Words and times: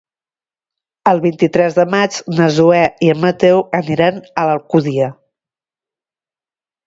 El 1.09 1.19
vint-i-tres 1.25 1.75
de 1.79 1.83
maig 1.95 2.15
na 2.39 2.47
Zoè 2.55 2.79
i 3.07 3.11
en 3.15 3.21
Mateu 3.25 3.61
aniran 3.81 4.17
a 4.41 4.45
l'Alcúdia. 4.51 5.11